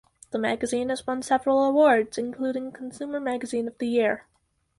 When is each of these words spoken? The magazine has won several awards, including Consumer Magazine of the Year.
The 0.31 0.39
magazine 0.39 0.89
has 0.89 1.05
won 1.05 1.21
several 1.21 1.63
awards, 1.63 2.17
including 2.17 2.71
Consumer 2.71 3.19
Magazine 3.19 3.67
of 3.67 3.77
the 3.77 3.85
Year. 3.85 4.25